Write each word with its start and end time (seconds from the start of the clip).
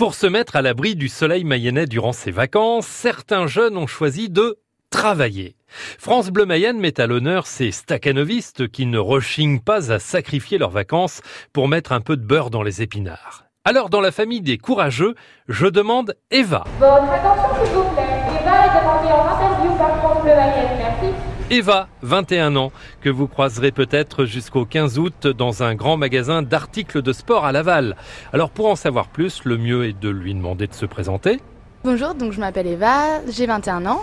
Pour 0.00 0.14
se 0.14 0.26
mettre 0.26 0.56
à 0.56 0.62
l'abri 0.62 0.96
du 0.96 1.10
soleil 1.10 1.44
mayennais 1.44 1.84
durant 1.84 2.14
ses 2.14 2.30
vacances, 2.30 2.86
certains 2.86 3.46
jeunes 3.46 3.76
ont 3.76 3.86
choisi 3.86 4.30
de 4.30 4.58
travailler. 4.88 5.56
France 5.98 6.30
Bleu 6.30 6.46
Mayenne 6.46 6.80
met 6.80 6.98
à 6.98 7.06
l'honneur 7.06 7.46
ces 7.46 7.70
staccanovistes 7.70 8.66
qui 8.70 8.86
ne 8.86 8.96
rechignent 8.96 9.60
pas 9.60 9.92
à 9.92 9.98
sacrifier 9.98 10.56
leurs 10.56 10.70
vacances 10.70 11.20
pour 11.52 11.68
mettre 11.68 11.92
un 11.92 12.00
peu 12.00 12.16
de 12.16 12.24
beurre 12.24 12.48
dans 12.48 12.62
les 12.62 12.80
épinards. 12.80 13.44
Alors 13.66 13.90
dans 13.90 14.00
la 14.00 14.10
famille 14.10 14.40
des 14.40 14.56
courageux, 14.56 15.16
je 15.48 15.66
demande 15.66 16.16
Eva. 16.30 16.64
Votre 16.78 17.02
attention 17.02 17.62
s'il 17.62 17.74
vous 17.74 17.84
plaît. 17.90 18.40
Eva 18.40 18.56
est 18.56 18.80
demandée 18.80 19.12
en 19.12 19.28
interview 19.28 19.76
par 19.76 19.98
France 19.98 20.22
Bleu 20.22 20.34
Mayenne. 20.34 20.78
Merci. 20.78 21.29
Eva, 21.52 21.88
21 22.02 22.54
ans, 22.54 22.70
que 23.00 23.10
vous 23.10 23.26
croiserez 23.26 23.72
peut-être 23.72 24.24
jusqu'au 24.24 24.64
15 24.64 25.00
août 25.00 25.26
dans 25.26 25.64
un 25.64 25.74
grand 25.74 25.96
magasin 25.96 26.42
d'articles 26.42 27.02
de 27.02 27.12
sport 27.12 27.44
à 27.44 27.50
Laval. 27.50 27.96
Alors 28.32 28.50
pour 28.50 28.66
en 28.66 28.76
savoir 28.76 29.08
plus, 29.08 29.40
le 29.44 29.58
mieux 29.58 29.84
est 29.84 29.98
de 29.98 30.08
lui 30.10 30.32
demander 30.32 30.68
de 30.68 30.74
se 30.74 30.86
présenter. 30.86 31.40
Bonjour, 31.82 32.14
donc 32.14 32.30
je 32.32 32.38
m'appelle 32.38 32.68
Eva, 32.68 33.20
j'ai 33.28 33.46
21 33.46 33.84
ans. 33.86 34.02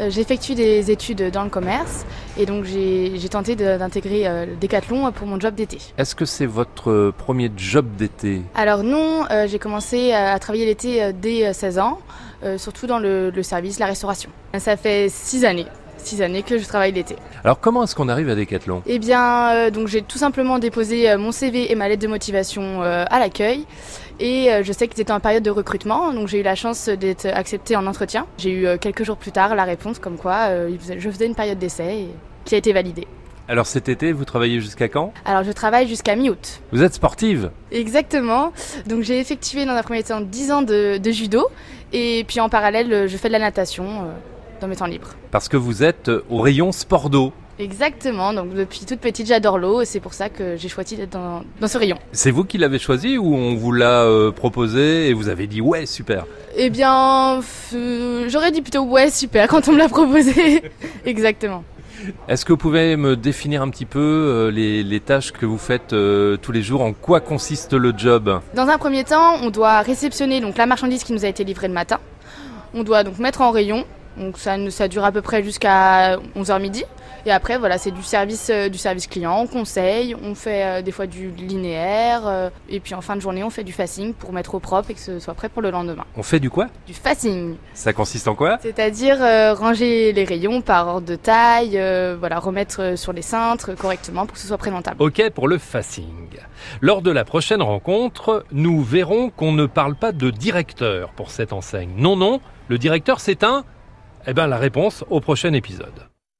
Euh, 0.00 0.08
J'effectue 0.10 0.54
des 0.54 0.90
études 0.90 1.30
dans 1.30 1.44
le 1.44 1.50
commerce 1.50 2.06
et 2.38 2.46
donc 2.46 2.64
j'ai 2.64 3.28
tenté 3.30 3.56
d'intégrer 3.56 4.26
euh, 4.26 4.46
Decathlon 4.58 5.10
pour 5.12 5.26
mon 5.26 5.38
job 5.38 5.54
d'été. 5.54 5.78
Est-ce 5.98 6.14
que 6.14 6.24
c'est 6.24 6.46
votre 6.46 7.12
premier 7.18 7.50
job 7.58 7.86
d'été? 7.98 8.40
Alors 8.54 8.82
non, 8.84 9.24
euh, 9.30 9.46
j'ai 9.48 9.58
commencé 9.58 10.12
à 10.12 10.38
travailler 10.38 10.64
l'été 10.64 11.02
euh, 11.02 11.12
dès 11.14 11.46
euh, 11.46 11.52
16 11.52 11.78
ans, 11.78 11.98
euh, 12.42 12.56
surtout 12.56 12.86
dans 12.86 12.98
le, 12.98 13.28
le 13.30 13.42
service, 13.42 13.78
la 13.78 13.86
restauration. 13.86 14.30
Ça 14.58 14.76
fait 14.78 15.08
6 15.10 15.44
années, 15.46 15.66
6 16.06 16.22
années 16.22 16.42
que 16.42 16.56
je 16.58 16.64
travaille 16.64 16.92
l'été. 16.92 17.16
Alors 17.42 17.58
comment 17.60 17.82
est-ce 17.82 17.94
qu'on 17.94 18.08
arrive 18.08 18.28
à 18.28 18.34
Decathlon? 18.34 18.82
Eh 18.86 18.98
bien, 18.98 19.50
euh, 19.50 19.70
donc 19.70 19.88
j'ai 19.88 20.02
tout 20.02 20.18
simplement 20.18 20.58
déposé 20.58 21.10
euh, 21.10 21.18
mon 21.18 21.32
CV 21.32 21.70
et 21.70 21.74
ma 21.74 21.88
lettre 21.88 22.02
de 22.02 22.08
motivation 22.08 22.82
euh, 22.82 23.04
à 23.10 23.18
l'accueil. 23.18 23.66
Et 24.18 24.48
je 24.62 24.72
sais 24.72 24.88
qu'ils 24.88 25.02
étaient 25.02 25.12
en 25.12 25.20
période 25.20 25.42
de 25.42 25.50
recrutement, 25.50 26.10
donc 26.14 26.26
j'ai 26.28 26.40
eu 26.40 26.42
la 26.42 26.54
chance 26.54 26.88
d'être 26.88 27.26
acceptée 27.26 27.76
en 27.76 27.86
entretien. 27.86 28.26
J'ai 28.38 28.50
eu 28.50 28.78
quelques 28.78 29.04
jours 29.04 29.18
plus 29.18 29.30
tard 29.30 29.54
la 29.54 29.64
réponse 29.64 29.98
comme 29.98 30.16
quoi 30.16 30.48
je 30.70 31.10
faisais 31.10 31.26
une 31.26 31.34
période 31.34 31.58
d'essai 31.58 31.98
et 31.98 32.08
qui 32.46 32.54
a 32.54 32.58
été 32.58 32.72
validée. 32.72 33.06
Alors 33.46 33.66
cet 33.66 33.90
été, 33.90 34.12
vous 34.12 34.24
travaillez 34.24 34.58
jusqu'à 34.58 34.88
quand? 34.88 35.12
Alors 35.26 35.44
je 35.44 35.52
travaille 35.52 35.86
jusqu'à 35.86 36.16
mi-août. 36.16 36.62
Vous 36.72 36.82
êtes 36.82 36.94
sportive? 36.94 37.50
Exactement. 37.70 38.54
Donc 38.86 39.02
j'ai 39.02 39.18
effectué 39.20 39.66
dans 39.66 39.74
un 39.74 39.82
premier 39.82 40.02
temps 40.02 40.22
10 40.22 40.50
ans 40.50 40.62
de, 40.62 40.96
de 40.96 41.10
judo 41.10 41.46
et 41.92 42.24
puis 42.26 42.40
en 42.40 42.48
parallèle 42.48 43.08
je 43.08 43.16
fais 43.18 43.28
de 43.28 43.34
la 43.34 43.38
natation 43.38 44.06
dans 44.60 44.68
mes 44.68 44.76
temps 44.76 44.86
libres. 44.86 45.10
parce 45.30 45.48
que 45.48 45.56
vous 45.56 45.82
êtes 45.82 46.10
au 46.30 46.40
rayon 46.40 46.72
sport 46.72 47.10
d'eau. 47.10 47.32
Exactement. 47.58 48.34
Donc 48.34 48.52
depuis 48.52 48.80
toute 48.84 49.00
petite 49.00 49.26
j'adore 49.26 49.56
l'eau 49.58 49.80
et 49.80 49.86
c'est 49.86 50.00
pour 50.00 50.12
ça 50.12 50.28
que 50.28 50.56
j'ai 50.56 50.68
choisi 50.68 50.96
d'être 50.96 51.12
dans, 51.12 51.42
dans 51.58 51.68
ce 51.68 51.78
rayon. 51.78 51.96
C'est 52.12 52.30
vous 52.30 52.44
qui 52.44 52.58
l'avez 52.58 52.78
choisi 52.78 53.16
ou 53.16 53.34
on 53.34 53.54
vous 53.54 53.72
l'a 53.72 54.02
euh, 54.02 54.30
proposé 54.30 55.08
et 55.08 55.14
vous 55.14 55.28
avez 55.30 55.46
dit 55.46 55.62
ouais 55.62 55.86
super 55.86 56.26
Eh 56.56 56.68
bien, 56.68 57.40
euh, 57.74 58.26
j'aurais 58.28 58.50
dit 58.50 58.60
plutôt 58.60 58.82
ouais 58.82 59.10
super 59.10 59.48
quand 59.48 59.68
on 59.68 59.72
me 59.72 59.78
l'a 59.78 59.88
proposé. 59.88 60.62
Exactement. 61.06 61.64
Est-ce 62.28 62.44
que 62.44 62.52
vous 62.52 62.58
pouvez 62.58 62.94
me 62.96 63.16
définir 63.16 63.62
un 63.62 63.70
petit 63.70 63.86
peu 63.86 63.98
euh, 64.00 64.50
les, 64.50 64.82
les 64.82 65.00
tâches 65.00 65.32
que 65.32 65.46
vous 65.46 65.56
faites 65.56 65.94
euh, 65.94 66.36
tous 66.36 66.52
les 66.52 66.60
jours? 66.60 66.82
En 66.82 66.92
quoi 66.92 67.20
consiste 67.20 67.72
le 67.72 67.94
job? 67.96 68.38
Dans 68.54 68.68
un 68.68 68.76
premier 68.76 69.02
temps, 69.02 69.36
on 69.42 69.48
doit 69.48 69.80
réceptionner 69.80 70.42
donc 70.42 70.58
la 70.58 70.66
marchandise 70.66 71.04
qui 71.04 71.14
nous 71.14 71.24
a 71.24 71.28
été 71.28 71.42
livrée 71.42 71.68
le 71.68 71.74
matin. 71.74 71.98
On 72.74 72.82
doit 72.82 73.02
donc 73.02 73.18
mettre 73.18 73.40
en 73.40 73.50
rayon. 73.50 73.86
Donc 74.16 74.38
ça, 74.38 74.88
dure 74.88 75.04
à 75.04 75.12
peu 75.12 75.22
près 75.22 75.42
jusqu'à 75.42 76.16
11h 76.36 76.60
midi. 76.60 76.84
Et 77.24 77.32
après, 77.32 77.58
voilà, 77.58 77.76
c'est 77.76 77.90
du 77.90 78.04
service, 78.04 78.50
euh, 78.50 78.68
du 78.68 78.78
service 78.78 79.08
client, 79.08 79.36
on 79.40 79.46
conseille, 79.48 80.14
on 80.22 80.36
fait 80.36 80.64
euh, 80.64 80.82
des 80.82 80.92
fois 80.92 81.08
du 81.08 81.30
linéaire. 81.30 82.22
euh, 82.24 82.50
et 82.68 82.78
puis 82.78 82.94
en 82.94 83.00
fin 83.00 83.16
de 83.16 83.20
journée, 83.20 83.42
on 83.42 83.50
fait 83.50 83.64
du 83.64 83.72
facing 83.72 84.14
pour 84.14 84.32
mettre 84.32 84.54
au 84.54 84.60
propre 84.60 84.92
et 84.92 84.94
que 84.94 85.00
ce 85.00 85.18
soit 85.18 85.34
prêt 85.34 85.48
pour 85.48 85.60
le 85.60 85.72
lendemain. 85.72 86.04
On 86.16 86.22
fait 86.22 86.38
du 86.38 86.50
quoi? 86.50 86.68
Du 86.86 86.94
facing, 86.94 87.56
Ça 87.74 87.92
consiste 87.92 88.28
en 88.28 88.36
quoi? 88.36 88.58
C'est-à-dire 88.62 89.16
euh, 89.20 89.54
ranger 89.54 90.12
les 90.12 90.22
rayons 90.22 90.60
par 90.60 90.86
ordre 90.86 91.06
de 91.08 91.16
taille, 91.16 91.76
euh, 91.78 92.16
voilà, 92.18 92.38
remettre 92.38 92.96
sur 92.96 93.12
les 93.12 93.22
cintres 93.22 93.74
correctement 93.74 94.24
pour 94.24 94.34
que 94.34 94.40
ce 94.40 94.46
soit 94.46 94.58
présentable. 94.58 95.02
Ok 95.02 95.30
pour 95.34 95.48
le 95.48 95.58
facing. 95.58 96.06
Lors 96.80 97.02
de 97.02 97.10
la 97.10 97.24
prochaine 97.24 97.60
rencontre, 97.62 98.44
nous 98.52 98.82
verrons 98.84 99.30
qu'on 99.30 99.50
ne 99.52 99.66
parle 99.66 99.96
pas 99.96 100.12
de 100.12 100.30
directeur 100.30 101.10
pour 101.10 101.32
cette 101.32 101.52
enseigne. 101.52 101.90
Non, 101.96 102.14
non, 102.16 102.40
le 102.68 102.78
directeur 102.78 103.18
c'est 103.18 103.42
un... 103.42 103.64
Eh 104.28 104.34
bien 104.34 104.48
la 104.48 104.58
réponse 104.58 105.04
au 105.08 105.20
prochain 105.20 105.52
épisode. 105.52 106.15